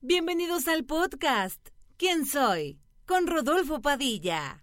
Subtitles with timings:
[0.00, 2.78] Bienvenidos al podcast ¿Quién soy?
[3.04, 4.62] con Rodolfo Padilla.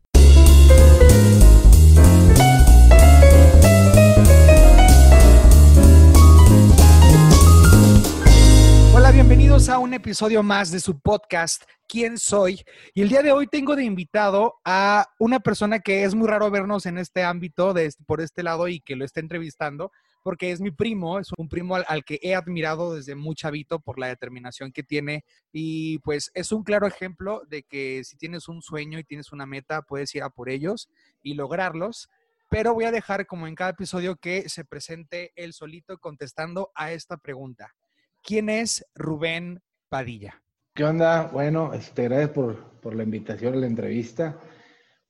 [8.94, 12.64] Hola, bienvenidos a un episodio más de su podcast ¿Quién soy?
[12.94, 16.50] Y el día de hoy tengo de invitado a una persona que es muy raro
[16.50, 19.92] vernos en este ámbito, de por este lado, y que lo está entrevistando,
[20.26, 24.00] porque es mi primo, es un primo al, que he admirado desde muy chavito por
[24.00, 25.24] la determinación que tiene.
[25.52, 29.46] Y pues es un claro ejemplo de que si tienes un sueño y tienes una
[29.46, 30.90] meta, puedes ir a por ellos
[31.22, 32.10] y lograrlos.
[32.50, 36.92] Pero voy a dejar, como en cada episodio, que se presente él solito contestando a
[36.92, 37.76] esta pregunta.
[38.24, 40.42] ¿Quién es Rubén Padilla?
[40.74, 41.28] ¿Qué onda?
[41.28, 44.40] Bueno, este, gracias por, por la invitación a la entrevista.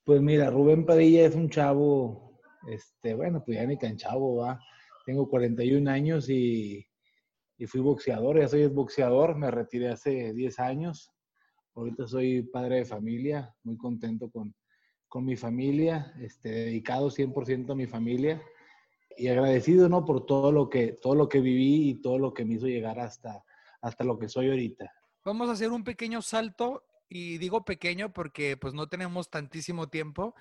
[0.04, 4.60] Pues mira, Rubén Padilla es un chavo, este, bueno, pues ya ni tan chavo, va.
[5.06, 6.86] Tengo 41 años y,
[7.58, 11.12] y fui boxeador, ya soy boxeador, me retiré hace 10 años.
[11.76, 14.56] Ahorita soy padre de familia, muy contento con,
[15.08, 18.42] con mi familia, este, dedicado 100% a mi familia
[19.18, 20.04] y agradecido, ¿no?
[20.04, 23.00] Por todo lo que, todo lo que viví y todo lo que me hizo llegar
[23.00, 23.44] hasta,
[23.82, 24.92] hasta lo que soy ahorita.
[25.24, 30.36] Vamos a hacer un pequeño salto y digo pequeño porque pues no tenemos tantísimo tiempo.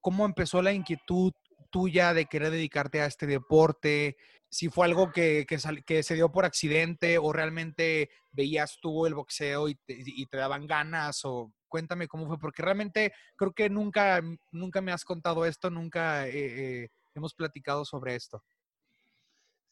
[0.00, 1.32] ¿Cómo empezó la inquietud
[1.72, 4.16] tuya de querer dedicarte a este deporte?
[4.48, 9.68] Si fue algo que, que, se dio por accidente o realmente veías tú el boxeo
[9.68, 14.22] y te, y te daban ganas o cuéntame cómo fue, porque realmente creo que nunca,
[14.50, 18.44] nunca me has contado esto, nunca eh, eh, hemos platicado sobre esto.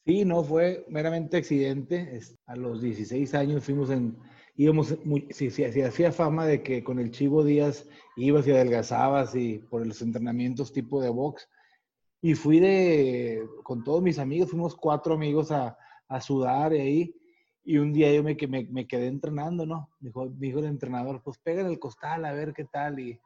[0.03, 2.19] Sí, no, fue meramente accidente.
[2.47, 4.17] A los 16 años fuimos en,
[4.55, 8.51] íbamos, muy, sí, sí, se hacía fama de que con el Chivo Díaz ibas y
[8.51, 11.47] adelgazabas y por los entrenamientos tipo de box.
[12.21, 15.77] Y fui de, con todos mis amigos, fuimos cuatro amigos a,
[16.07, 17.15] a sudar y ahí.
[17.63, 19.89] Y un día yo me, me, me quedé entrenando, ¿no?
[19.99, 22.99] Dijo, dijo el entrenador, pues pega en el costal a ver qué tal.
[22.99, 23.19] Y,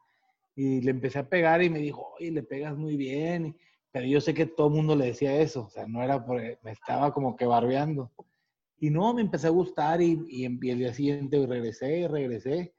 [0.56, 3.48] y le empecé a pegar y me dijo, oye, le pegas muy bien.
[3.48, 3.56] Y-
[3.92, 6.42] pero yo sé que todo el mundo le decía eso, o sea, no era por,
[6.42, 8.11] me estaba como que barbeando.
[8.80, 12.73] Y no, me empecé a gustar y, y, y el día siguiente regresé regresé.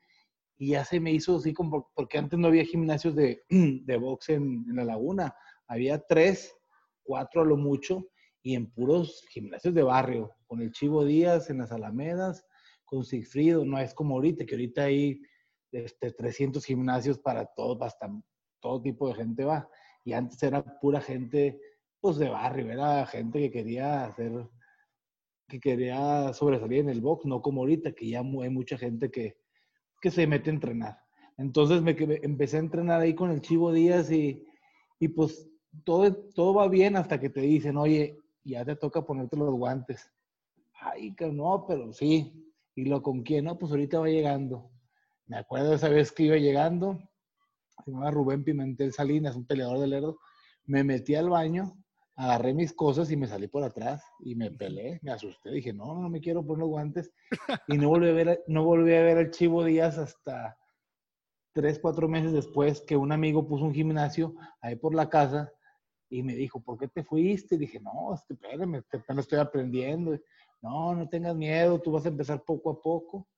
[0.59, 4.31] Y ya se me hizo así como, porque antes no había gimnasios de, de box
[4.31, 5.35] en, en la laguna.
[5.69, 6.55] Había tres,
[7.03, 8.09] cuatro a lo mucho,
[8.43, 12.45] y en puros gimnasios de barrio, con el Chivo Díaz en las Alamedas,
[12.85, 15.21] con Sigfrido, no es como ahorita, que ahorita hay
[15.73, 18.09] este, 300 gimnasios para todo, hasta
[18.61, 19.69] todo tipo de gente va.
[20.05, 21.61] Y antes era pura gente,
[22.01, 24.49] pues de barrio, era gente que quería hacer,
[25.49, 29.39] que quería sobresalir en el box, no como ahorita, que ya hay mucha gente que,
[30.01, 30.99] que se mete a entrenar.
[31.37, 34.47] Entonces me, empecé a entrenar ahí con el Chivo Díaz y,
[35.01, 35.51] y pues
[35.85, 40.11] todo, todo va bien hasta que te dicen, oye, ya te toca ponerte los guantes.
[40.81, 42.53] Ay, que no, pero sí.
[42.75, 43.47] ¿Y lo con quién?
[43.47, 44.71] No, pues ahorita va llegando.
[45.27, 46.99] Me acuerdo esa vez que iba llegando,
[47.85, 50.19] se llamaba Rubén Pimentel Salinas, un peleador de lerdo.
[50.67, 51.77] Me metí al baño,
[52.15, 56.01] agarré mis cosas y me salí por atrás y me peleé, me asusté, dije, no,
[56.01, 57.13] no me quiero poner los guantes.
[57.67, 60.57] Y no volví a ver, no volví a ver al Chivo Díaz hasta
[61.53, 65.53] tres, cuatro meses después que un amigo puso un gimnasio ahí por la casa
[66.09, 67.57] y me dijo, ¿por qué te fuiste?
[67.57, 70.19] Y dije, no, es que espérame, apenas estoy aprendiendo.
[70.63, 73.29] No, no tengas miedo, tú vas a empezar poco a poco.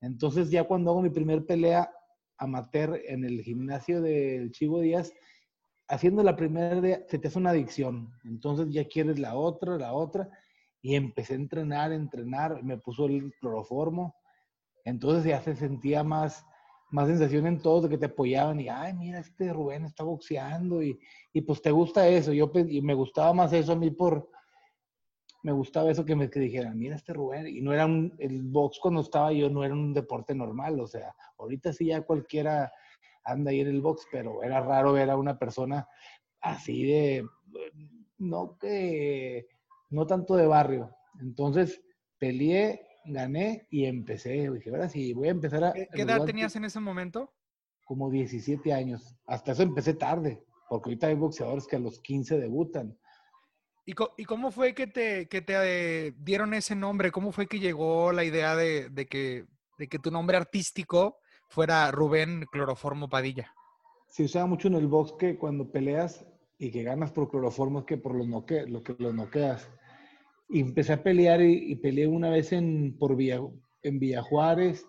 [0.00, 1.90] Entonces ya cuando hago mi primer pelea
[2.38, 5.12] amateur en el gimnasio del Chivo Díaz,
[5.88, 8.12] haciendo la primera se te hace una adicción.
[8.24, 10.28] Entonces ya quieres la otra, la otra.
[10.80, 12.62] Y empecé a entrenar, entrenar.
[12.64, 14.16] Me puso el cloroformo.
[14.84, 16.44] Entonces ya se sentía más,
[16.92, 18.60] más sensación en todos de que te apoyaban.
[18.60, 20.82] Y, ay, mira, este Rubén está boxeando.
[20.82, 20.98] Y,
[21.32, 22.32] y pues te gusta eso.
[22.32, 24.30] Yo y me gustaba más eso a mí por...
[25.42, 27.48] Me gustaba eso que me que dijeran, mira este Rubén.
[27.48, 28.14] Y no era un...
[28.18, 30.78] El box cuando estaba yo no era un deporte normal.
[30.78, 32.70] O sea, ahorita sí ya cualquiera
[33.24, 35.88] anda ahí en el box, pero era raro ver a una persona
[36.40, 37.24] así de,
[38.18, 39.46] no que,
[39.90, 40.94] no tanto de barrio.
[41.20, 41.82] Entonces,
[42.18, 44.50] peleé, gané y empecé.
[44.50, 45.72] Dije, ahora sí, voy a empezar a...
[45.72, 47.32] ¿Qué, edad tenías en ese momento?
[47.84, 49.16] Como 17 años.
[49.26, 52.98] Hasta eso empecé tarde, porque ahorita hay boxeadores que a los 15 debutan.
[53.84, 55.54] ¿Y, cómo fue que te, que te
[56.06, 57.10] eh, dieron ese nombre?
[57.10, 59.46] ¿Cómo fue que llegó la idea de, de que,
[59.76, 61.18] de que tu nombre artístico
[61.48, 63.52] fuera Rubén Cloroformo Padilla?
[64.06, 66.24] Se usaba mucho en el box que cuando peleas
[66.58, 69.68] y que ganas por cloroformo es que por los, noque, lo que los noqueas.
[70.52, 73.40] Y empecé a pelear y, y peleé una vez en, por Villa,
[73.82, 74.86] en Villa Juárez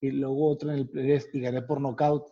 [0.00, 2.26] y luego otra en el Pérez y gané por nocaut.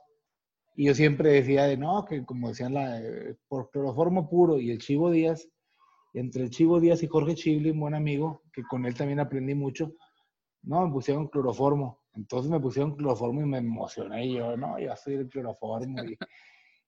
[0.77, 3.01] Y yo siempre decía de no, que como decían, la,
[3.49, 5.49] por cloroformo puro y el Chivo Díaz,
[6.13, 9.95] entre el Chivo Díaz y Jorge Chiblin, buen amigo, que con él también aprendí mucho,
[10.63, 12.03] No, me pusieron cloroformo.
[12.15, 14.31] Entonces me pusieron cloroformo y me emocioné.
[14.31, 16.05] yo, no, yo soy el cloroformo.
[16.05, 16.19] Y,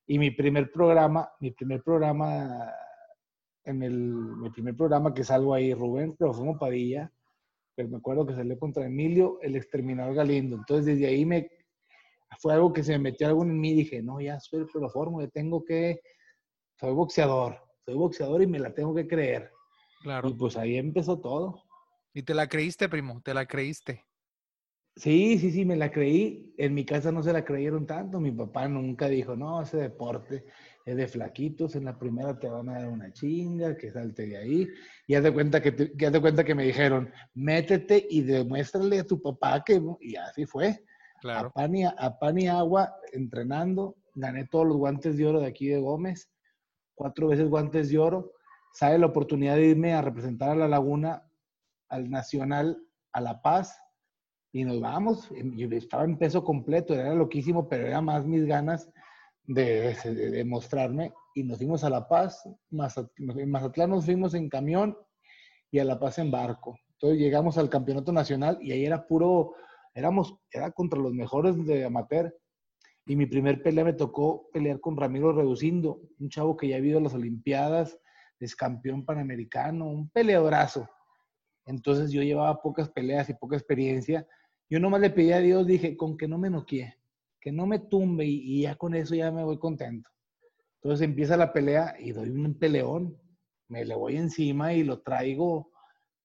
[0.07, 2.71] y mi primer programa, mi primer programa,
[3.69, 7.13] en el, mi primer programa que salgo ahí, Rubén Cloroformo Padilla,
[7.75, 10.57] pero me acuerdo que salió contra Emilio, el exterminador Galindo.
[10.57, 11.51] Entonces desde ahí me,
[12.41, 13.75] fue algo que se me metió algo en mí.
[13.75, 16.01] Dije, no, ya soy el cloroformo, yo tengo que,
[16.81, 19.53] soy boxeador, soy boxeador y me la tengo que creer.
[20.03, 20.29] Claro.
[20.29, 21.63] Y pues ahí empezó todo.
[22.15, 24.03] Y te la creíste, primo, te la creíste.
[24.97, 26.55] Sí, sí, sí, me la creí.
[26.57, 28.19] En mi casa no se la creyeron tanto.
[28.19, 30.47] Mi papá nunca dijo, no, ese deporte
[30.89, 31.77] es de flaquitos.
[31.77, 34.69] En la primera te van a dar una chinga, que salte de ahí.
[35.07, 38.23] Y haz de cuenta que, te- que haz de cuenta que me dijeron, métete y
[38.23, 39.83] demuéstrale a tu papá que...
[40.01, 40.83] Y así fue.
[41.21, 41.49] Claro.
[41.49, 43.97] A pan, y, a pan y agua, entrenando.
[44.15, 46.31] Gané todos los guantes de oro de aquí de Gómez.
[46.95, 48.33] Cuatro veces guantes de oro.
[48.73, 51.23] Sale la oportunidad de irme a representar a la Laguna,
[51.89, 52.83] al Nacional,
[53.13, 53.79] a La Paz.
[54.53, 55.29] Y nos vamos.
[55.55, 58.89] Yo estaba en peso completo, era loquísimo, pero era más mis ganas
[59.49, 59.95] de,
[60.31, 61.13] de- mostrarme.
[61.35, 62.43] Y nos fuimos a La Paz.
[62.71, 64.97] Mazat- En Mazatlán nos fuimos en camión
[65.71, 66.79] y a La Paz en barco.
[66.93, 69.55] Entonces llegamos al campeonato nacional y ahí era puro,
[69.95, 72.37] éramos, era contra los mejores de amateur.
[73.07, 76.81] Y mi primer pelea me tocó pelear con Ramiro Reducindo, un chavo que ya ha
[76.81, 77.99] ido a las Olimpiadas,
[78.39, 80.89] es campeón panamericano, un peleadorazo.
[81.67, 84.27] Entonces yo llevaba pocas peleas y poca experiencia.
[84.69, 86.95] Yo nomás le pedí a Dios, dije, con que no me noquee,
[87.41, 90.09] que no me tumbe y, ya con eso ya me voy contento.
[90.83, 93.17] Entonces empieza la pelea y doy un peleón,
[93.69, 95.71] me le voy encima y lo traigo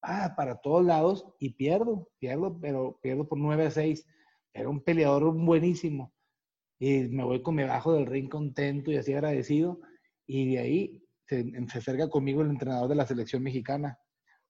[0.02, 4.06] ah, para todos lados y pierdo, pierdo, pero pierdo por 9 a 6.
[4.52, 6.12] Era un peleador buenísimo.
[6.78, 9.80] Y me voy con me bajo del ring contento y así agradecido.
[10.26, 13.98] Y de ahí se, se acerca conmigo el entrenador de la selección mexicana,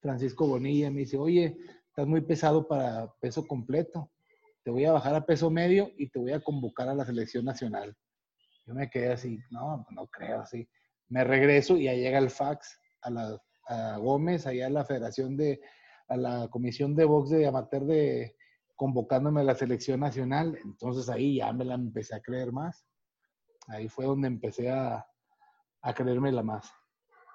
[0.00, 1.56] Francisco Bonilla, me dice, oye,
[1.88, 4.10] estás muy pesado para peso completo.
[4.64, 7.44] Te voy a bajar a peso medio y te voy a convocar a la selección
[7.44, 7.94] nacional.
[8.66, 10.66] Yo me quedé así, no, no creo así.
[11.08, 13.38] Me regreso y ahí llega el fax a, la,
[13.68, 15.60] a Gómez, allá a la Federación de,
[16.08, 18.36] a la Comisión de Box de Amateur de
[18.74, 20.58] convocándome a la selección nacional.
[20.64, 22.86] Entonces ahí ya me la empecé a creer más.
[23.68, 25.06] Ahí fue donde empecé a,
[25.82, 26.72] a creérmela más.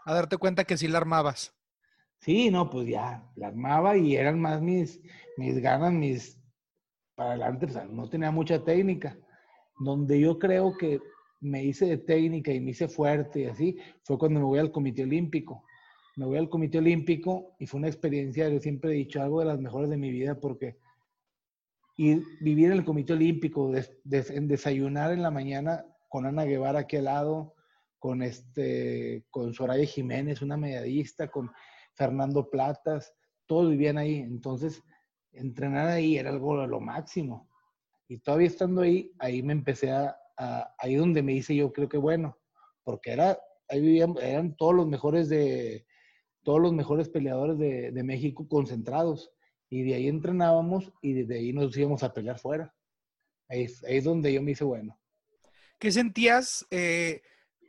[0.03, 1.55] A darte cuenta que sí la armabas.
[2.21, 4.99] Sí, no, pues ya, la armaba y eran más mis,
[5.37, 6.38] mis ganas, mis
[7.19, 9.17] para adelante, o sea, no tenía mucha técnica.
[9.77, 11.01] Donde yo creo que
[11.41, 14.71] me hice de técnica y me hice fuerte y así, fue cuando me voy al
[14.71, 15.65] Comité Olímpico.
[16.15, 19.47] Me voy al Comité Olímpico y fue una experiencia, yo siempre he dicho, algo de
[19.47, 20.77] las mejores de mi vida porque
[21.97, 26.95] ir, vivir en el Comité Olímpico, en desayunar en la mañana con Ana Guevara aquí
[26.95, 27.53] al lado,
[27.97, 31.51] con, este, con Soraya Jiménez, una medallista, con
[31.95, 33.13] Fernando Platas,
[33.45, 34.19] todos vivían ahí.
[34.19, 34.81] Entonces,
[35.31, 37.49] entrenar ahí era algo de lo máximo.
[38.07, 41.87] Y todavía estando ahí, ahí me empecé a, a ahí donde me hice yo creo
[41.87, 42.37] que bueno,
[42.83, 43.37] porque era,
[43.67, 45.85] ahí vivían, eran todos los mejores de,
[46.43, 49.31] todos los mejores peleadores de, de México concentrados.
[49.69, 52.73] Y de ahí entrenábamos y desde ahí nos íbamos a pelear fuera.
[53.47, 54.99] Ahí, ahí es donde yo me hice bueno.
[55.77, 56.65] ¿Qué sentías?
[56.71, 57.21] Eh,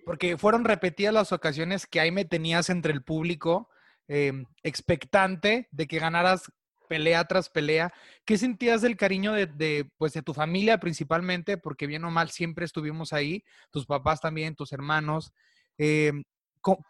[0.04, 3.68] porque fueron repetidas las ocasiones que ahí me tenías entre el público,
[4.08, 6.50] eh, expectante de que ganaras
[6.90, 7.94] pelea tras pelea.
[8.24, 11.56] ¿Qué sentías del cariño de, pues, de tu familia principalmente?
[11.56, 15.32] Porque bien o mal siempre estuvimos ahí, tus papás también, tus hermanos.
[15.78, 16.12] Eh,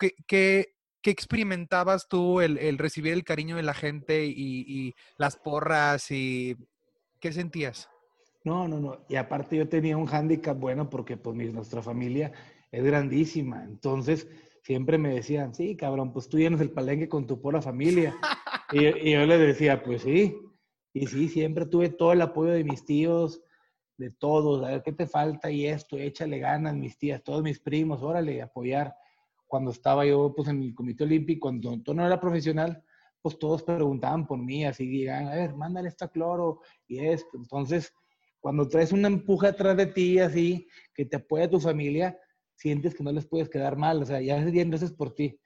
[0.00, 6.10] ¿qué, qué, ¿Qué experimentabas tú el, recibir el cariño de la gente y, las porras
[6.10, 6.56] y
[7.20, 7.88] qué sentías?
[8.44, 9.04] No, no, no.
[9.08, 12.32] Y aparte yo tenía un hándicap bueno porque pues nuestra familia
[12.70, 13.64] es grandísima.
[13.64, 14.28] Entonces
[14.62, 18.14] siempre me decían, sí, cabrón, pues tú llenas el palenque con tu pura familia.
[18.72, 20.36] Y, yo les decía, pues sí.
[20.92, 23.42] Y sí, siempre tuve todo el apoyo de mis tíos,
[23.96, 24.64] de todos.
[24.64, 25.50] A ver, ¿qué te falta?
[25.50, 28.94] Y esto, échale ganas, mis tías, todos mis primos, órale, apoyar
[29.50, 32.84] cuando estaba yo pues, en el Comité Olímpico, cuando yo no era profesional,
[33.20, 37.36] pues todos preguntaban por mí, así digan, a ver, mándale esta cloro y esto.
[37.36, 37.92] Entonces,
[38.38, 42.16] cuando traes una empuje atrás de ti, así, que te apoya tu familia,
[42.54, 45.38] sientes que no les puedes quedar mal, o sea, ya es 10 veces por ti.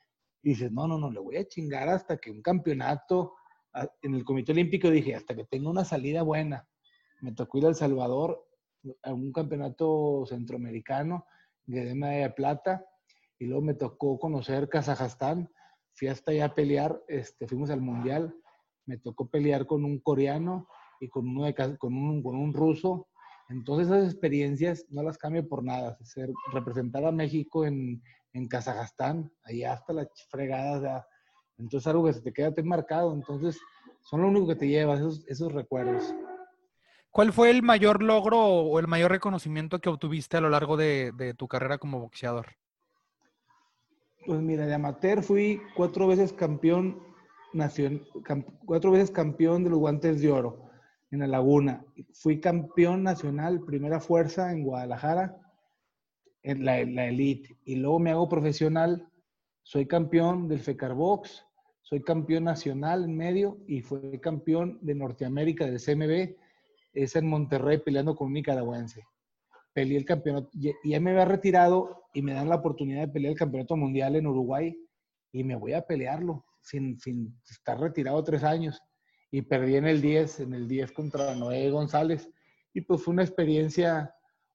[0.44, 3.32] Y dices, no, no, no, le voy a chingar hasta que un campeonato,
[4.02, 6.68] en el Comité Olímpico dije, hasta que tenga una salida buena.
[7.22, 8.46] Me tocó ir a El Salvador
[9.02, 11.24] a un campeonato centroamericano,
[11.64, 12.84] de medalla plata,
[13.38, 15.50] y luego me tocó conocer Kazajstán,
[15.94, 18.34] fui hasta allá a pelear, este, fuimos al mundial,
[18.84, 20.68] me tocó pelear con un coreano
[21.00, 23.08] y con, uno de, con, un, con un ruso,
[23.48, 28.02] entonces esas experiencias no las cambio por nada, ser, representar a México en,
[28.34, 31.06] en Kazajstán, allá hasta las fregadas,
[31.56, 33.58] entonces algo que se te queda te marcado, entonces
[34.02, 36.14] son lo único que te llevas, esos, esos recuerdos.
[37.10, 41.12] ¿Cuál fue el mayor logro o el mayor reconocimiento que obtuviste a lo largo de,
[41.16, 42.46] de tu carrera como boxeador?
[44.26, 47.00] Pues mira, de amateur fui cuatro veces campeón
[47.52, 48.04] nacional,
[48.66, 50.70] cuatro veces campeón de los guantes de oro
[51.12, 51.84] en la Laguna.
[52.12, 55.36] Fui campeón nacional, primera fuerza en Guadalajara,
[56.44, 57.58] en la, la elite.
[57.64, 59.08] Y luego me hago profesional,
[59.64, 61.44] soy campeón del FECAR Box,
[61.82, 66.36] soy campeón nacional en medio y fui campeón de Norteamérica del CMB.
[66.92, 69.02] Es en Monterrey peleando con un nicaragüense
[69.74, 73.32] peleé el campeonato, y ya me había retirado y me dan la oportunidad de pelear
[73.32, 74.78] el campeonato mundial en Uruguay
[75.32, 78.80] y me voy a pelearlo sin, sin estar retirado tres años.
[79.32, 82.30] Y perdí en el 10, en el 10 contra Noé González.
[82.72, 84.13] Y pues fue una experiencia,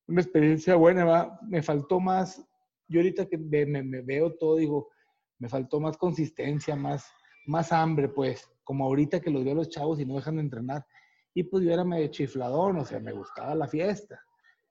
[0.10, 1.40] una experiencia buena, ¿va?
[1.48, 2.44] me faltó más,
[2.88, 4.90] yo ahorita que me, me, veo todo, digo,
[5.38, 7.06] me faltó más consistencia, más,
[7.46, 10.42] más hambre, pues, como ahorita que los veo a los chavos y no dejan de
[10.42, 10.86] entrenar.
[11.34, 14.20] Y pues yo era medio chifladón, o sea, me gustaba la fiesta.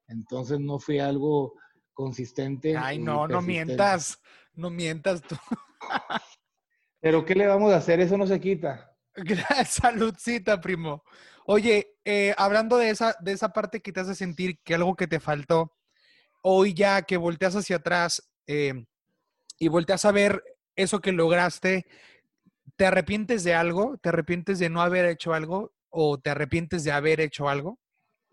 [0.08, 1.54] Entonces no fui algo
[1.94, 2.76] consistente.
[2.76, 4.20] Ay, no, no mientas,
[4.54, 5.36] no mientas tú.
[7.00, 8.00] Pero ¿qué le vamos a hacer?
[8.00, 8.87] Eso no se quita.
[9.66, 11.02] Saludcita, primo.
[11.46, 15.06] Oye, eh, hablando de esa, de esa parte que te hace sentir que algo que
[15.06, 15.72] te faltó,
[16.42, 18.84] hoy ya que volteas hacia atrás eh,
[19.58, 20.42] y volteas a ver
[20.76, 21.86] eso que lograste,
[22.76, 23.98] ¿te arrepientes de algo?
[23.98, 25.72] ¿Te arrepientes de no haber hecho algo?
[25.88, 27.78] ¿O te arrepientes de haber hecho algo?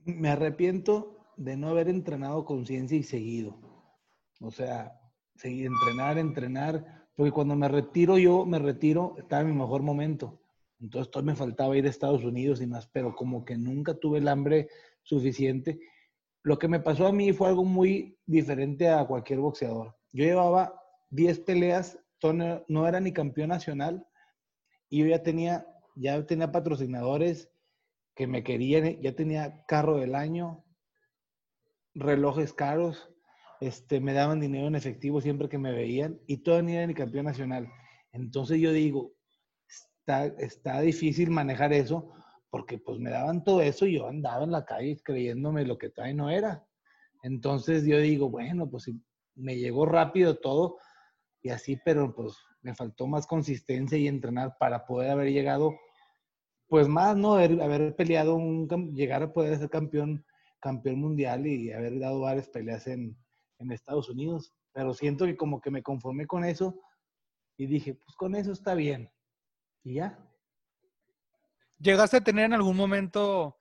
[0.04, 3.58] Me arrepiento de no haber entrenado conciencia y seguido.
[4.42, 5.00] O sea,
[5.36, 10.42] seguir, entrenar, entrenar, porque cuando me retiro yo, me retiro, estaba en mi mejor momento.
[10.80, 14.20] Entonces todo me faltaba ir a Estados Unidos y más, pero como que nunca tuve
[14.20, 14.70] el hambre
[15.04, 15.80] suficiente.
[16.44, 19.96] Lo que me pasó a mí fue algo muy diferente a cualquier boxeador.
[20.12, 21.98] Yo llevaba 10 peleas,
[22.68, 24.08] no era ni campeón nacional
[24.90, 27.52] y yo ya tenía, ya tenía patrocinadores
[28.16, 30.64] que me querían, ya tenía carro del año,
[31.94, 33.10] relojes caros,
[33.62, 37.26] este, me daban dinero en efectivo siempre que me veían y todavía era ni campeón
[37.26, 37.70] nacional.
[38.12, 39.14] Entonces yo digo,
[40.06, 42.12] está, está difícil manejar eso
[42.52, 45.90] porque pues me daban todo eso y yo andaba en la calle creyéndome lo que
[45.90, 46.66] todavía no era.
[47.24, 48.90] Entonces yo digo, bueno, pues
[49.36, 50.78] me llegó rápido todo
[51.42, 55.74] y así, pero pues me faltó más consistencia y entrenar para poder haber llegado,
[56.68, 57.34] pues más, ¿no?
[57.34, 60.24] Haber, haber peleado, un, llegar a poder ser campeón
[60.62, 63.16] campeón mundial y haber dado varias peleas en,
[63.60, 64.52] en Estados Unidos.
[64.72, 66.80] Pero siento que como que me conformé con eso
[67.58, 69.12] y dije, pues con eso está bien.
[69.86, 70.20] Y ya.
[71.80, 73.56] ¿Llegaste a tener en algún momento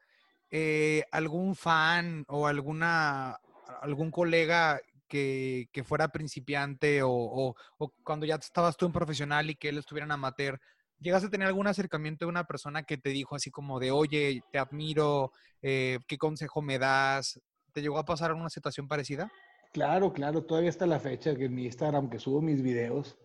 [0.50, 3.38] eh, algún fan o alguna
[3.80, 9.48] algún colega que, que fuera principiante o, o, o, cuando ya estabas tú en profesional
[9.50, 10.60] y que él estuviera en amateur,
[11.04, 14.42] ¿Llegaste a tener algún acercamiento de una persona que te dijo así como de, oye,
[14.50, 17.40] te admiro, eh, qué consejo me das?
[17.72, 19.30] ¿Te llegó a pasar una situación parecida?
[19.72, 23.18] Claro, claro, todavía está la fecha que en mi Instagram, que subo mis videos,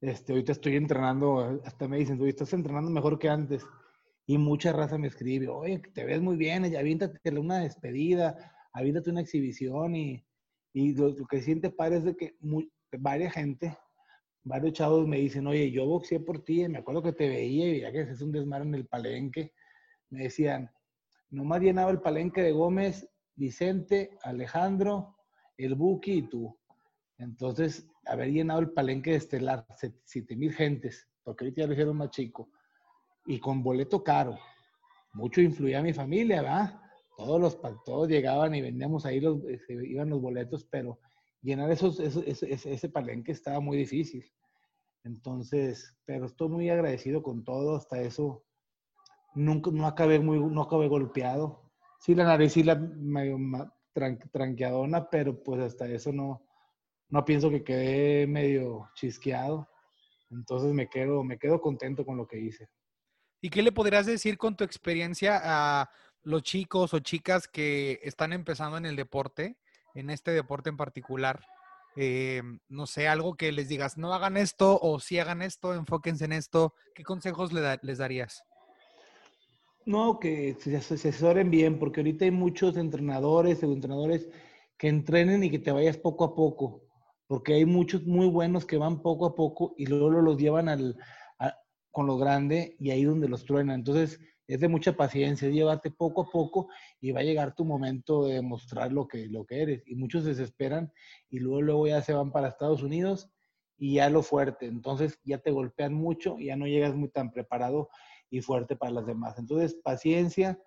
[0.00, 3.66] este, ahorita estoy entrenando, hasta me dicen, oye, estás entrenando mejor que antes.
[4.26, 9.10] Y mucha raza me escribe, oye, te ves muy bien, ya aviéntate una despedida, aviéntate
[9.10, 10.24] una exhibición y,
[10.72, 13.76] y lo, que siente padre es que muy, varias gente
[14.42, 17.80] varios chavos me dicen, oye, yo boxeé por ti, me acuerdo que te veía y
[17.80, 19.52] ya que es un desmar en el palenque,
[20.08, 20.70] me decían,
[21.30, 25.16] nomás llenaba el palenque de Gómez, Vicente, Alejandro,
[25.56, 26.58] el Buki y tú.
[27.18, 29.64] Entonces, haber llenado el palenque de Estelar,
[30.04, 32.50] siete mil gentes, porque ahorita ya lo hicieron más chico,
[33.26, 34.36] y con boleto caro.
[35.12, 36.80] Mucho influía mi familia, ¿verdad?
[37.16, 39.38] Todos los todos llegaban y vendíamos ahí los,
[39.68, 40.98] iban los boletos, pero
[41.40, 44.24] llenar esos, ese, palenque estaba muy difícil.
[45.04, 48.44] Entonces, pero estoy muy agradecido con todo, hasta eso
[49.34, 51.70] nunca, no acabé muy, no acabé golpeado.
[52.00, 53.38] Sí, la nariz sí la medio
[54.32, 56.49] tranqueadona, pero pues hasta eso no,
[57.10, 59.68] no pienso que quedé medio chisqueado.
[60.30, 62.68] Entonces me quedo, me quedo contento con lo que hice.
[63.40, 65.90] ¿Y qué le podrías decir con tu experiencia a
[66.22, 69.56] los chicos o chicas que están empezando en el deporte?
[69.94, 71.40] en este deporte en particular?
[71.96, 76.24] Eh, no sé, algo que les digas, no hagan esto o si hagan esto, enfóquense
[76.24, 76.74] en esto.
[76.94, 78.44] ¿Qué consejos les darías?
[79.84, 84.28] No, que se, asesoren bien, porque ahorita hay muchos entrenadores o entrenadores
[84.78, 86.84] que entrenen y que te vayas poco a poco,
[87.30, 90.96] porque hay muchos muy buenos que van poco a poco y luego los llevan al,
[91.92, 93.76] con lo grande y ahí donde los truenan.
[93.76, 94.18] Entonces,
[94.48, 96.66] es de mucha paciencia, es llevarte poco a poco
[97.00, 99.84] y va a llegar tu momento de mostrar lo que, lo que eres.
[99.86, 100.92] Y muchos desesperan
[101.28, 103.30] y luego, luego ya se van para Estados Unidos
[103.78, 104.66] y ya lo fuerte.
[104.66, 107.90] Entonces ya te golpean mucho y ya no llegas muy tan preparado
[108.28, 109.38] y fuerte para las demás.
[109.38, 110.58] Entonces, paciencia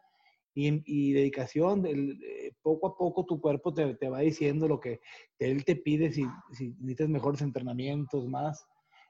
[0.53, 1.85] y, dedicación.
[1.85, 5.01] Eh, poco a poco tu cuerpo te, te, va diciendo lo que
[5.39, 8.65] él te pide, si, si necesitas mejores entrenamientos, más.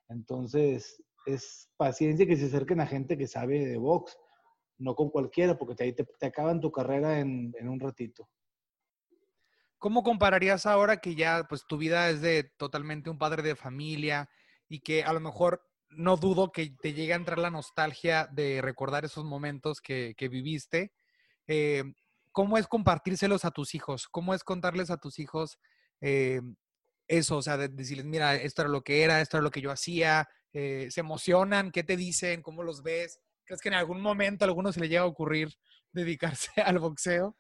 [0.10, 4.18] Entonces, es paciencia que se acerquen a gente que sabe de box,
[4.78, 8.28] no con cualquiera, porque te, te, te acaban tu carrera en, en un ratito.
[9.78, 14.30] ¿Cómo compararías ahora que ya pues tu vida es de totalmente un padre de familia
[14.70, 15.62] y que a lo mejor
[15.98, 20.94] no dudo que te llegue a entrar la nostalgia de recordar esos momentos que, viviste?
[21.48, 21.84] Eh,
[22.32, 24.08] ¿Cómo es compartírselos a tus hijos?
[24.08, 25.60] ¿Cómo es contarles a tus hijos
[26.02, 26.42] eh,
[27.08, 27.38] eso?
[27.38, 30.28] O sea, decirles, mira, esto era lo que era, esto era lo que yo hacía.
[30.52, 31.72] Eh, ¿Se emocionan?
[31.72, 32.42] ¿Qué te dicen?
[32.42, 33.20] ¿Cómo los ves?
[33.46, 35.50] ¿Crees que en algún momento a alguno se le llega a ocurrir
[35.92, 37.38] dedicarse al boxeo?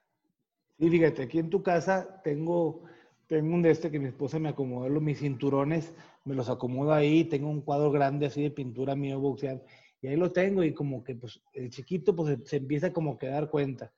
[0.79, 2.83] Sí, fíjate, aquí en tu casa tengo,
[3.27, 5.93] tengo un de este que mi esposa me acomodó mis cinturones,
[6.25, 9.63] me los acomodo ahí, tengo un cuadro grande así de pintura mío boxear,
[10.03, 13.25] y ahí lo tengo y como que pues el chiquito pues se, empieza como a
[13.25, 13.93] dar cuenta.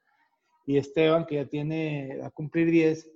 [0.67, 3.11] Y Esteban, que ya tiene a cumplir 10,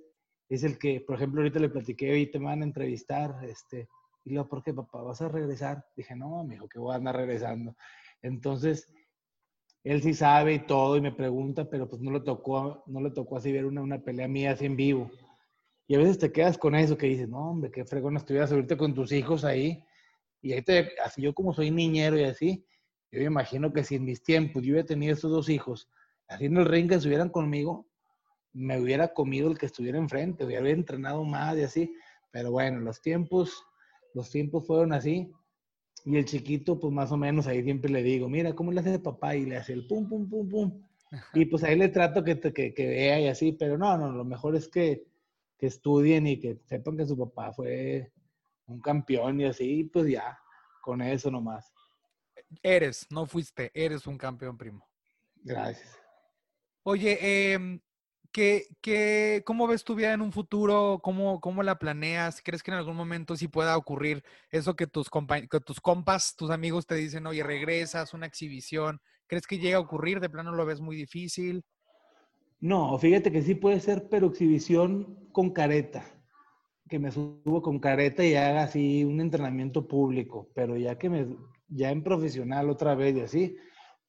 [0.48, 3.88] es el que, por ejemplo, ahorita le platiqué, y te van a entrevistar, este,
[4.24, 5.02] y luego, ¿por qué, papá?
[5.02, 5.84] ¿Vas a regresar?
[5.96, 7.76] Dije, no, amigo, que voy a andar regresando.
[8.22, 8.92] Entonces,
[9.84, 13.12] él sí sabe y todo y me pregunta, pero pues no le tocó, no le
[13.12, 15.08] tocó así ver una, una pelea mía así en vivo.
[15.86, 18.76] Y a veces te quedas con eso que dices, no, hombre, qué fregón estuvieras subirte
[18.76, 19.84] con tus hijos ahí.
[20.42, 22.66] Y ahí te, así yo como soy niñero y así,
[23.12, 25.88] yo me imagino que si en mis tiempos yo hubiera tenido estos dos hijos,
[26.28, 27.86] haciendo el ring que estuvieran conmigo,
[28.52, 31.94] me hubiera comido el que estuviera enfrente, hubiera entrenado más y así.
[32.30, 33.64] Pero bueno, los tiempos,
[34.14, 35.32] los tiempos fueron así.
[36.04, 38.94] Y el chiquito, pues más o menos ahí siempre le digo, mira, ¿cómo le hace
[38.94, 39.36] el papá?
[39.36, 40.82] Y le hace el pum, pum, pum, pum.
[41.34, 44.24] Y pues ahí le trato que, que, que vea y así, pero no, no, lo
[44.24, 45.04] mejor es que,
[45.58, 48.12] que estudien y que sepan que su papá fue
[48.66, 50.38] un campeón y así, pues ya,
[50.80, 51.72] con eso nomás.
[52.62, 54.88] Eres, no fuiste, eres un campeón, primo.
[55.42, 55.96] Gracias.
[56.82, 57.80] Oye, eh,
[58.32, 61.00] ¿Qué, qué, ¿Cómo ves tu vida en un futuro?
[61.02, 62.40] ¿Cómo, ¿Cómo la planeas?
[62.42, 65.08] ¿Crees que en algún momento sí pueda ocurrir eso que tus,
[65.50, 69.00] que tus compas, tus amigos te dicen, oye, regresas, una exhibición?
[69.26, 70.20] ¿Crees que llega a ocurrir?
[70.20, 71.64] ¿De plano lo ves muy difícil?
[72.60, 76.04] No, fíjate que sí puede ser, pero exhibición con careta.
[76.88, 81.26] Que me subo con careta y haga así un entrenamiento público, pero ya que me,
[81.70, 83.56] ya en profesional otra vez y así,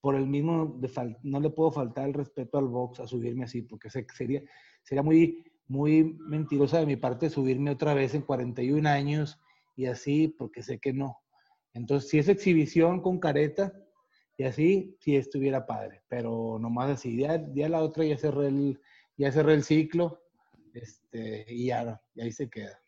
[0.02, 3.62] por el mismo, de no le puedo faltar el respeto al box a subirme así,
[3.62, 4.42] porque sería,
[4.84, 9.40] sería muy, muy mentirosa de mi parte subirme otra vez en 41 años
[9.76, 11.22] y así, porque sé que no.
[11.74, 13.72] Entonces, si es exhibición con careta
[14.38, 18.82] y así, si estuviera padre, pero nomás así, ya, la otra ya cerré el,
[19.18, 20.20] ya cerré el ciclo
[20.74, 22.82] este, y ya, y ahí se queda.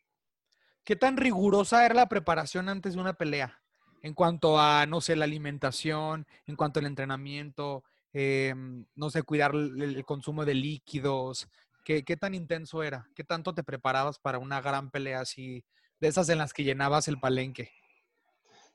[0.84, 3.63] ¿Qué tan rigurosa era la preparación antes de una pelea?
[4.04, 9.56] En cuanto a, no sé, la alimentación, en cuanto al entrenamiento, em, no sé, cuidar
[9.56, 11.48] el, consumo de líquidos.
[11.86, 13.08] ¿Qué, ¿Qué, tan intenso era?
[13.16, 15.64] ¿Qué tanto te preparabas para una gran pelea así,
[16.00, 17.72] de esas en las que llenabas el palenque?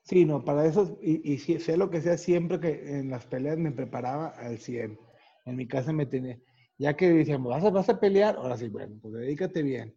[0.01, 3.59] Sí, no, para eso, y, y sé lo que sea, siempre que en las peleas
[3.59, 4.99] me preparaba al 100.
[5.45, 6.39] En mi casa me tenía,
[6.79, 8.35] ya que decíamos, ¿vas a, vas a pelear?
[8.35, 9.95] Ahora sí, bueno, pues dedícate bien.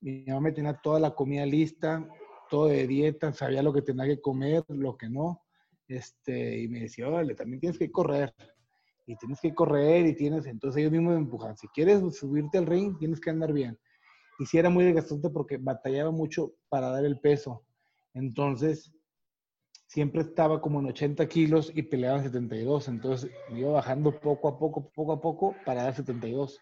[0.00, 2.08] Mi mamá me tenía toda la comida lista,
[2.52, 5.40] todo de dieta, sabía lo que tenía que comer, lo que no.
[5.88, 8.34] Este, y me decía, órale, también tienes que correr.
[9.06, 11.56] Y tienes que correr y tienes, entonces ellos mismos me empujan.
[11.56, 13.78] Si quieres subirte al ring, tienes que andar bien.
[14.38, 17.64] Y sí era muy desgastante porque batallaba mucho para dar el peso.
[18.12, 18.92] Entonces,
[19.86, 22.88] siempre estaba como en 80 kilos y peleaba en 72.
[22.88, 26.60] Entonces, iba bajando poco a poco, poco a poco para dar 72.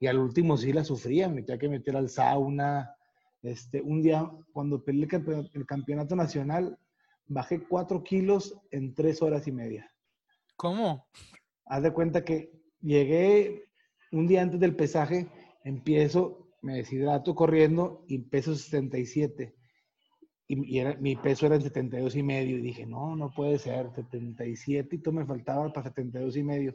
[0.00, 2.97] Y al último sí la sufría, me tenía que meter al sauna,
[3.42, 5.08] este, un día, cuando peleé
[5.52, 6.78] el campeonato nacional,
[7.26, 9.90] bajé cuatro kilos en tres horas y media.
[10.56, 11.06] ¿Cómo?
[11.66, 13.64] Haz de cuenta que llegué
[14.10, 15.28] un día antes del pesaje,
[15.62, 19.54] empiezo, me deshidrato corriendo y peso 77.
[20.48, 22.58] Y, y mi peso era en 72 y medio.
[22.58, 26.74] Y dije, no, no puede ser, 77 y todo me faltaba para 72 y medio.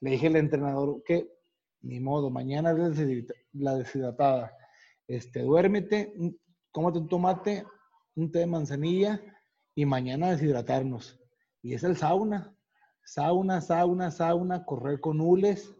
[0.00, 1.28] Le dije al entrenador que,
[1.80, 2.72] ni modo, mañana
[3.52, 4.52] la deshidratada
[5.08, 6.12] este, duérmete,
[6.70, 7.66] cómete un tomate,
[8.14, 9.20] un té de manzanilla
[9.74, 11.18] y mañana deshidratarnos.
[11.62, 12.54] Y es el sauna.
[13.04, 15.74] Sauna, sauna, sauna, correr con hules.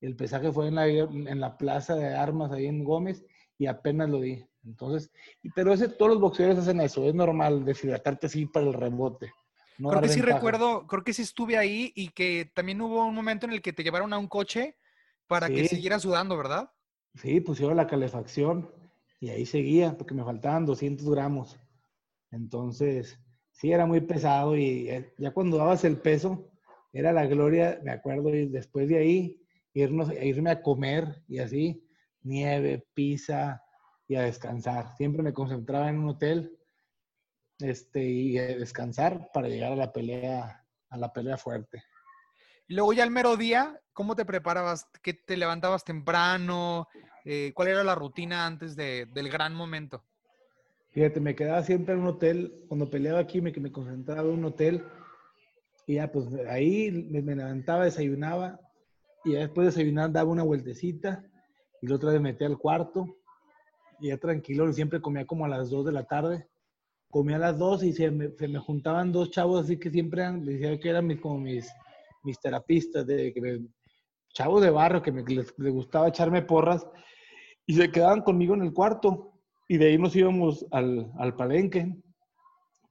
[0.00, 3.24] El pesaje fue en la, en la plaza de armas ahí en Gómez
[3.58, 4.44] y apenas lo di.
[4.64, 5.10] Entonces,
[5.54, 9.32] pero ese, todos los boxeadores hacen eso, es normal deshidratarte así para el rebote.
[9.78, 13.46] creo que sí recuerdo, creo que sí estuve ahí y que también hubo un momento
[13.46, 14.76] en el que te llevaron a un coche
[15.26, 16.70] para que siguieras sudando, ¿verdad?
[17.14, 18.70] Sí, pusieron la calefacción
[19.18, 21.58] y ahí seguía, porque me faltaban 200 gramos.
[22.30, 23.18] Entonces,
[23.50, 26.50] sí era muy pesado y eh, ya cuando dabas el peso,
[26.92, 29.40] era la gloria, me acuerdo, y después de ahí
[29.74, 31.86] irnos, irme a comer y así,
[32.22, 33.62] nieve, pizza
[34.08, 34.96] y a descansar.
[34.96, 36.58] Siempre me concentraba en un hotel
[37.58, 41.82] este, y a descansar para llegar a la pelea, a la pelea fuerte.
[42.70, 44.86] Luego ya el mero día, ¿cómo te preparabas?
[45.02, 46.86] ¿Qué te levantabas temprano?
[47.24, 50.04] Eh, ¿Cuál era la rutina antes de, del gran momento?
[50.90, 52.54] Fíjate, me quedaba siempre en un hotel.
[52.68, 54.84] Cuando peleaba aquí, me, me concentraba en un hotel.
[55.84, 58.60] Y ya, pues ahí me, levantaba, desayunaba.
[59.24, 61.24] Y después de desayunar, daba una vueltecita.
[61.82, 63.16] Y la otra vez me metía al cuarto.
[63.98, 66.46] Y ya tranquilo, siempre comía como a las 2 de la tarde.
[67.10, 70.30] Comía a las 2 y se me, se me juntaban dos chavos así que siempre
[70.42, 71.68] decía que eran mis, como mis,
[72.22, 73.66] mis terapistas, de, me-
[74.32, 76.86] chavos de barrio que me, les, gustaba echarme porras.
[77.66, 79.32] Y se quedaban conmigo en el cuarto
[79.68, 81.94] y de ahí nos íbamos al, al palenque.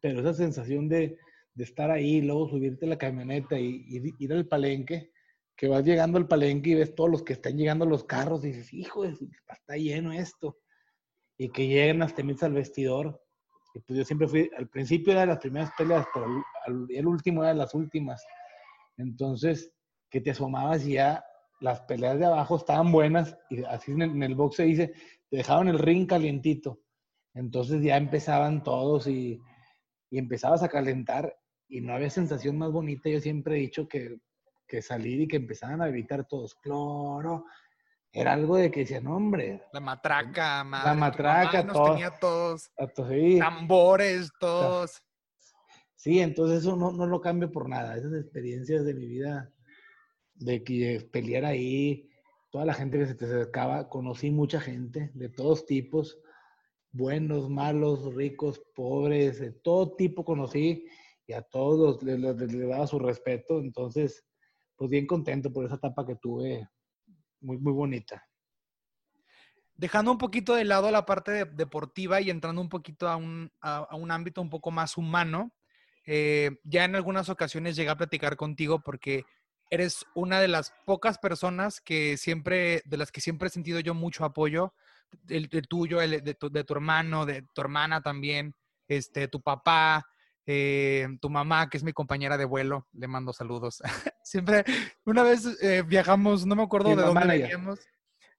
[0.02, 1.18] Pero esa sensación de,
[1.54, 3.86] de estar ahí, luego subirte la camioneta y,
[4.20, 5.12] ir al palenque,
[5.58, 8.48] que vas llegando al palenque y ves todos los que están llegando los carros y
[8.48, 9.10] dices, hijo, de
[9.50, 10.58] está lleno esto.
[11.38, 13.22] Y que lleguen hasta metes al vestidor.
[13.74, 16.26] Y pues yo siempre fui, al principio era de las primeras peleas, pero
[16.66, 18.24] al- el último era de las últimas.
[19.00, 19.74] Entonces,
[20.10, 21.24] que te asomabas y ya
[21.62, 24.94] las peleas de abajo estaban buenas y así en el, box se dice,
[25.30, 26.82] te dejaban el ring calientito.
[27.34, 29.40] Entonces ya empezaban todos y,
[30.10, 33.10] y empezabas a calentar y no había sensación más bonita.
[33.10, 34.18] Yo siempre he dicho que,
[34.68, 37.46] que salir y que empezaban a gritar todos, cloro.
[38.12, 41.92] Era algo de que decían, hombre, La matraca, madre, tu matraca, mamá nos todo.
[41.92, 42.72] tenía todos,
[43.10, 45.02] sí, tambores, todos.
[46.00, 47.98] Sí, entonces eso no, no lo cambio por nada.
[47.98, 49.54] Esas experiencias de mi vida,
[50.34, 52.10] de que pelear ahí,
[52.50, 56.18] toda la gente que se te acercaba, conocí mucha gente de todos tipos,
[56.92, 60.88] buenos, malos, ricos, pobres, de todo tipo conocí
[61.28, 63.60] y a todos les, les- daba su respeto.
[63.60, 64.26] Entonces,
[64.78, 66.70] pues bien contento por esa etapa que tuve,
[67.42, 68.24] muy, muy bonita.
[69.76, 73.52] Dejando un poquito de lado la parte de- deportiva y entrando un poquito a un,
[73.62, 75.52] a un ámbito un poco más humano,
[76.06, 79.26] eh, ya en algunas ocasiones llegué a platicar contigo porque
[79.70, 83.94] eres una de las pocas personas que siempre, de las que siempre he sentido yo
[83.94, 84.74] mucho apoyo,
[85.28, 88.56] el, el tuyo, el de tu, de tu hermano, de tu hermana también,
[88.88, 90.06] este, tu papá,
[90.46, 93.82] eh, tu mamá, que es mi compañera de vuelo, le mando saludos.
[94.24, 94.66] siempre,
[95.06, 97.80] una vez eh, viajamos, no me acuerdo Sí, de dónde veníamos,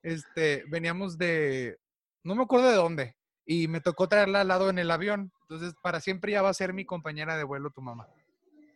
[0.02, 1.78] este, veníamos de,
[2.24, 5.32] no me acuerdo de dónde, y me tocó traerla al lado en el avión.
[5.50, 8.06] Entonces, para siempre ya va a ser mi compañera de vuelo, tu mamá.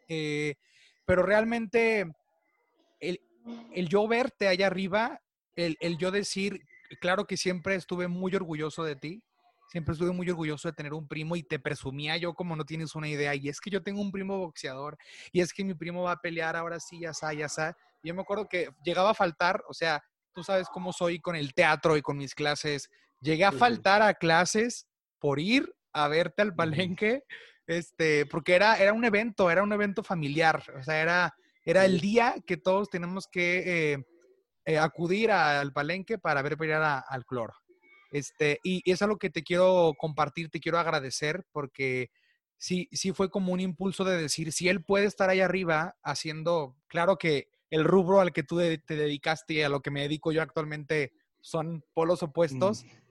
[0.08, 0.56] Eh,
[1.06, 2.12] pero realmente,
[2.98, 3.20] el,
[3.72, 5.20] el yo verte allá arriba,
[5.54, 6.66] el, el yo decir,
[7.00, 9.22] claro que siempre estuve muy orgulloso de ti,
[9.68, 12.96] siempre estuve muy orgulloso de tener un primo y te presumía yo como no tienes
[12.96, 13.36] una idea.
[13.36, 14.98] Y es que yo tengo un primo boxeador
[15.30, 17.76] y es que mi primo va a pelear ahora sí, ya está, ya está.
[18.02, 21.54] Yo me acuerdo que llegaba a faltar, o sea, tú sabes cómo soy con el
[21.54, 22.90] teatro y con mis clases.
[23.20, 24.88] Llegué a faltar a clases
[25.20, 27.22] por ir a verte al palenque,
[27.66, 32.00] este, porque era, era un evento, era un evento familiar, o sea, era, era el
[32.00, 34.04] día que todos tenemos que eh,
[34.66, 37.54] eh, acudir al palenque para ver pelear a- al cloro.
[38.10, 42.10] Este, y, y es algo que te quiero compartir, te quiero agradecer porque
[42.56, 46.76] sí, sí fue como un impulso de decir, si él puede estar ahí arriba haciendo,
[46.86, 50.02] claro que el rubro al que tú de- te dedicaste y a lo que me
[50.02, 53.03] dedico yo actualmente son polos opuestos, Mm.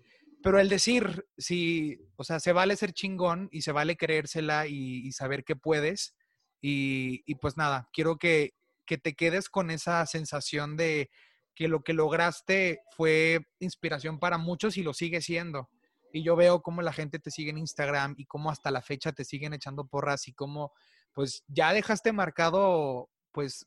[0.43, 5.11] Pero el decir, si, o sea, se vale ser chingón y se vale creérsela y,
[5.13, 6.15] saber que puedes.
[6.61, 8.53] Y, y pues nada, quiero que,
[8.85, 11.09] que te quedes con esa sensación de
[11.55, 15.69] que lo que lograste fue inspiración para muchos y lo sigue siendo.
[16.11, 19.13] Y yo veo cómo la gente te sigue en Instagram y cómo hasta la fecha
[19.13, 20.73] te siguen echando porras y cómo
[21.13, 23.65] pues ya dejaste marcado pues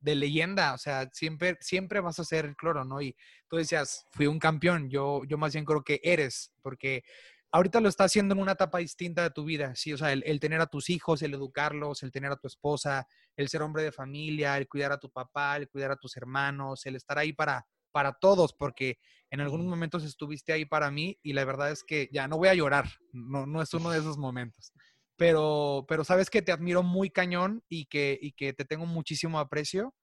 [0.00, 3.00] de leyenda, o sea, siempre, siempre vas a ser el cloro, ¿no?
[3.02, 3.16] Y
[3.48, 7.02] tú decías, fui un campeón, yo, yo más bien creo que eres, porque
[7.50, 10.22] ahorita lo estás haciendo en una etapa distinta de tu vida, sí, o sea, el,
[10.26, 13.06] el tener a tus hijos, el educarlos, el tener a tu esposa,
[13.36, 16.86] el ser hombre de familia, el cuidar a tu papá, el cuidar a tus hermanos,
[16.86, 18.98] el estar ahí para, para todos, porque
[19.30, 22.48] en algunos momentos estuviste ahí para mí y la verdad es que ya no voy
[22.48, 24.72] a llorar, no, no es uno de esos momentos.
[25.18, 29.38] Pero, pero sabes que te admiro muy cañón y que, y que te tengo muchísimo
[29.40, 29.94] aprecio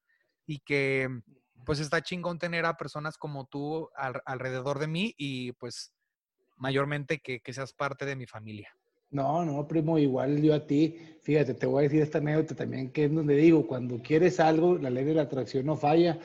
[0.46, 1.08] y que
[1.64, 5.92] pues está chingón tener a personas como tú al- alrededor de mí y pues
[6.56, 8.68] mayormente que, que seas parte de mi familia.
[9.10, 10.98] No, no, primo, igual yo a ti.
[11.22, 14.76] Fíjate, te voy a decir esta anécdota también, que es donde digo, cuando quieres algo,
[14.76, 16.18] la ley de la atracción no falla.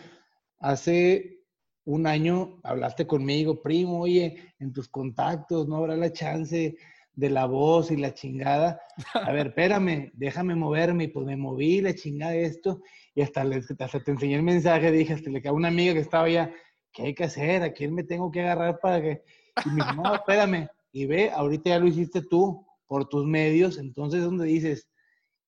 [0.60, 1.46] Hace
[1.86, 6.76] un año hablaste conmigo, primo, oye, en tus contactos no habrá la chance
[7.14, 8.82] de la voz y la chingada.
[9.14, 11.06] A ver, espérame, déjame moverme.
[11.06, 12.82] Y pues me moví, la chingada de esto.
[13.16, 16.00] Y hasta, le, hasta te enseñé el mensaje, dije, hasta le quedó una amiga que
[16.00, 16.54] estaba allá,
[16.92, 17.64] ¿qué hay que hacer?
[17.64, 19.24] ¿A quién me tengo que agarrar para que...?
[19.66, 20.68] Y me dijo, no, espérame.
[20.94, 23.78] Y ve, ahorita ya lo hiciste tú, por tus medios.
[23.78, 24.90] Entonces, donde dices,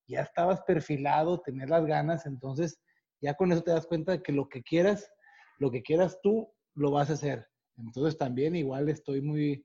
[0.06, 2.78] ya estabas perfilado, tener las ganas, entonces
[3.20, 5.10] ya con eso te das cuenta de que lo que quieras,
[5.58, 7.46] lo que quieras tú, lo vas a hacer.
[7.78, 9.64] Entonces también igual estoy muy,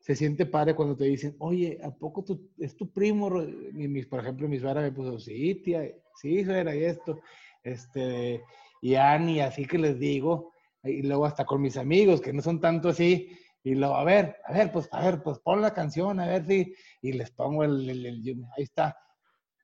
[0.00, 3.42] se siente padre cuando te dicen, oye, ¿a poco tú, es tu primo?
[3.42, 5.82] Y mis, por ejemplo, mi suegra me puso, sí, tía,
[6.16, 7.20] sí, suegra, y esto,
[7.62, 8.42] este,
[8.80, 12.60] y Ani, así que les digo, y luego hasta con mis amigos, que no son
[12.60, 16.18] tanto así, y luego, a ver, a ver, pues, a ver, pues pon la canción,
[16.18, 18.96] a ver si, y les pongo el, el, el ahí está,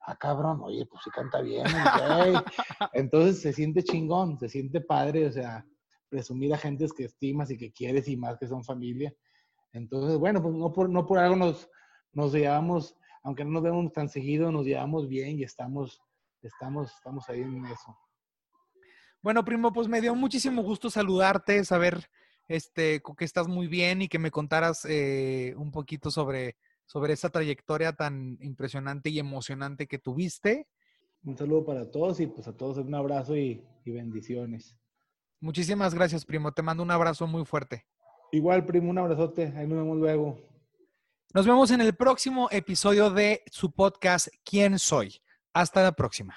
[0.02, 1.64] ah, cabrón, oye, pues sí canta bien,
[2.92, 5.64] entonces se siente chingón, se siente padre, o sea,
[6.10, 9.14] presumir a gentes que estimas y que quieres y más que son familia,
[9.72, 11.68] entonces, bueno, pues no por, no por algo nos,
[12.12, 16.00] nos llevamos, aunque no nos vemos tan seguido, nos llevamos bien y estamos,
[16.42, 17.96] estamos, estamos ahí en eso.
[19.22, 22.08] Bueno, primo, pues me dio muchísimo gusto saludarte, saber
[22.48, 27.30] este, que estás muy bien y que me contaras eh, un poquito sobre, sobre esa
[27.30, 30.68] trayectoria tan impresionante y emocionante que tuviste.
[31.24, 34.76] Un saludo para todos y pues a todos un abrazo y, y bendiciones.
[35.40, 36.52] Muchísimas gracias, primo.
[36.52, 37.84] Te mando un abrazo muy fuerte.
[38.36, 39.52] Igual, primo, un abrazote.
[39.56, 40.38] Ahí nos vemos luego.
[41.32, 45.20] Nos vemos en el próximo episodio de su podcast ¿Quién soy?
[45.54, 46.36] Hasta la próxima.